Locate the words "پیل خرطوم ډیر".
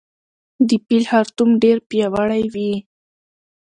0.85-1.77